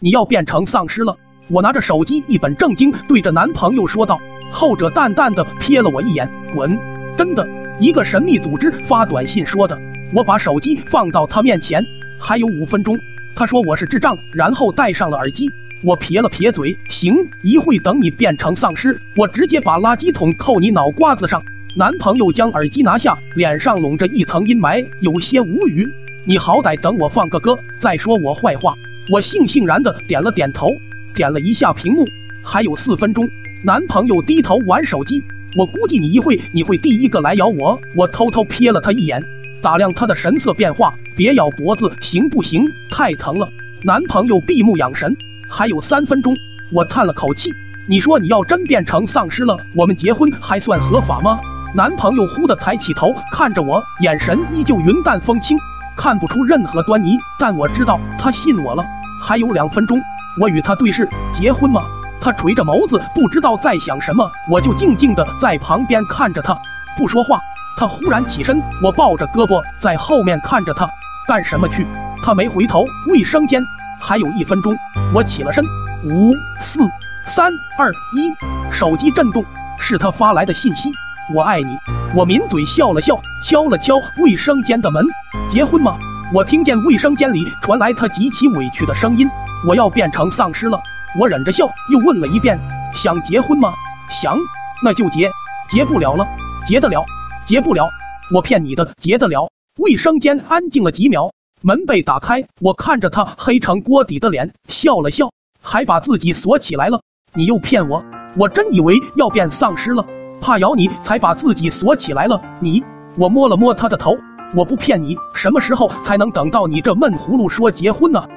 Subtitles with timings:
[0.00, 1.16] 你要变成丧尸了。
[1.48, 4.18] 我拿着手机一本正经对着男朋友说道，
[4.50, 6.78] 后者淡淡的瞥了我一眼，滚！
[7.16, 7.46] 真的，
[7.78, 9.78] 一个神秘组织发短信说的。
[10.14, 11.84] 我把手机放到他面前，
[12.18, 12.98] 还有五分钟。
[13.36, 15.50] 他说我是智障，然后戴上了耳机。
[15.82, 21.42] 我撇了撇嘴，行，一会等你变成丧尸，我直接把垃圾桶扣你脑瓜子上。
[21.76, 25.88] 男朋友将耳机拿下，脸上笼着一层阴霾，有些无语。
[26.24, 28.74] 你好歹等我放个歌再说我坏话。
[29.10, 30.68] 我悻悻然的点了点头，
[31.14, 32.06] 点了一下屏幕，
[32.44, 33.28] 还有四分钟。
[33.64, 35.20] 男朋友低头玩手机，
[35.56, 37.80] 我估计你一会你会第一个来咬我。
[37.96, 39.20] 我偷偷瞥了他一眼，
[39.60, 42.64] 打量他的神色变化，别咬脖子行不行？
[42.88, 43.48] 太疼了。
[43.82, 45.16] 男朋友闭目养神。
[45.48, 46.36] 还有三分钟，
[46.70, 47.50] 我叹了口气。
[47.88, 51.40] 你说你要真变成丧尸了，我们结婚还算合法吗？
[51.74, 55.58] 男朋友忽地抬起头看着我，眼神依旧云淡风轻，
[55.96, 57.18] 看不出任何端倪。
[57.40, 58.84] 但我知道他信我了。
[59.20, 60.00] 还有两分钟，
[60.40, 61.82] 我与他对视，结婚吗？
[62.20, 64.30] 他垂着眸子，不知道在想什么。
[64.50, 66.56] 我就静静的在旁边看着他，
[66.96, 67.38] 不说话。
[67.76, 70.88] 他忽然起身，我抱着胳膊在后面看着他，
[71.26, 71.86] 干什么去？
[72.22, 72.84] 他没回头。
[73.08, 73.62] 卫生间。
[74.02, 74.74] 还有一分钟，
[75.14, 75.62] 我起了身，
[76.04, 76.80] 五四
[77.26, 78.32] 三二一，
[78.72, 79.44] 手机震动，
[79.78, 80.90] 是他发来的信息，
[81.34, 81.78] 我爱你。
[82.14, 85.04] 我抿嘴笑了笑，敲了敲卫生间的门，
[85.50, 85.98] 结婚吗？
[86.32, 89.28] 我听见卫生间里传来他极其委屈的声音，
[89.66, 90.80] 我要变成丧尸了。
[91.18, 92.56] 我忍着笑，又问了一遍，
[92.94, 93.74] 想结婚吗？
[94.08, 94.38] 想，
[94.84, 95.28] 那就结。
[95.68, 96.24] 结不了了，
[96.68, 97.04] 结得了，
[97.46, 97.88] 结不了，
[98.32, 99.50] 我骗你的，结得了。
[99.76, 100.92] 卫生间安静了。
[100.92, 101.32] 几秒。
[101.62, 105.10] 门被打开，我看着他黑成锅底的脸，笑了。
[105.10, 107.00] 笑，还把自己锁起来了。
[107.34, 108.04] 你又骗我，
[108.36, 110.06] 我真以为要变丧尸了，
[110.40, 112.40] 怕咬你才把自己锁起来了。
[112.60, 112.84] 你，
[113.18, 113.56] 我摸了。
[113.56, 114.16] 摸他的头，
[114.52, 118.28] 我不骗你，什么时候才能等到你这闷葫芦说结婚呢？